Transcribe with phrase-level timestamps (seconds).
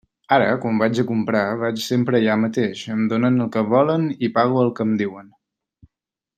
[0.35, 4.33] Ara, quan vaig a comprar, vaig sempre allà mateix, em donen el que volen i
[4.39, 5.33] pago el que em diuen.